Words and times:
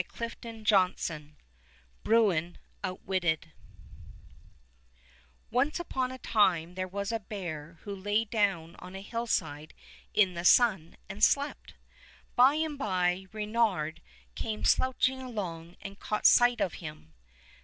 < 0.01 0.01
BRUIN 0.01 0.61
OUTWITTED 0.73 1.37
BRUIN 2.03 2.57
OUTWITTED 2.83 3.51
O 5.51 5.55
NCE 5.57 5.79
upon 5.79 6.11
a 6.11 6.17
time 6.17 6.73
there 6.73 6.87
was 6.87 7.11
a 7.11 7.19
bear 7.19 7.77
who 7.83 7.95
lay 7.95 8.25
down 8.25 8.75
on 8.77 8.95
a 8.95 9.01
hillside 9.03 9.75
in 10.15 10.33
the 10.33 10.43
sun 10.43 10.97
and 11.07 11.23
slept. 11.23 11.75
By 12.35 12.55
and 12.55 12.79
by 12.79 13.27
Reynard 13.31 14.01
came 14.33 14.63
slouching 14.63 15.21
along 15.21 15.75
and 15.81 15.99
caught 15.99 16.25
sight 16.25 16.61
of 16.61 16.73
him. 16.81 17.13